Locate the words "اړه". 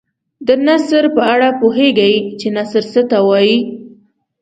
1.33-1.47